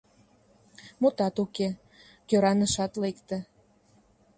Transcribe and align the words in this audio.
Мутат 1.01 1.35
уке, 1.43 1.67
кӧранышат 2.29 2.91
лекте. 3.01 3.37